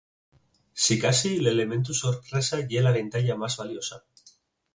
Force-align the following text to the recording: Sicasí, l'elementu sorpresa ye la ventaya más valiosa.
Sicasí, 0.85 1.31
l'elementu 1.47 1.97
sorpresa 1.99 2.61
ye 2.73 2.83
la 2.87 2.95
ventaya 2.97 3.37
más 3.45 3.59
valiosa. 3.61 4.03